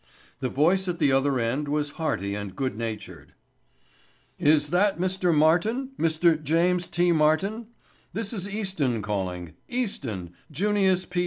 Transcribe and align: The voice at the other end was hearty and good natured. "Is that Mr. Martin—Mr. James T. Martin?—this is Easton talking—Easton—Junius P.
The 0.39 0.49
voice 0.49 0.87
at 0.87 0.97
the 0.97 1.11
other 1.11 1.39
end 1.39 1.67
was 1.67 1.91
hearty 1.91 2.33
and 2.33 2.55
good 2.55 2.75
natured. 2.75 3.33
"Is 4.39 4.71
that 4.71 4.97
Mr. 4.97 5.31
Martin—Mr. 5.31 6.41
James 6.41 6.87
T. 6.89 7.11
Martin?—this 7.11 8.33
is 8.33 8.47
Easton 8.51 9.03
talking—Easton—Junius 9.03 11.05
P. 11.05 11.19